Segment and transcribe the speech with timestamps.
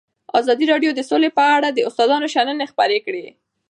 [0.39, 3.25] ازادي راډیو د سوله په اړه د استادانو شننې خپرې کړي.